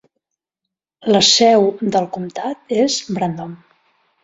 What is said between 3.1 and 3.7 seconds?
Brandon.